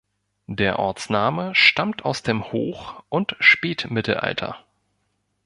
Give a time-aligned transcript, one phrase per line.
[0.47, 4.57] Der Ortsname stammt aus dem Hoch- und Spätmittelalter.